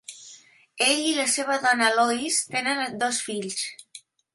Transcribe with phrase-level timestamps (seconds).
[0.85, 3.67] Ell i la seva dona Lois tenen dos fills.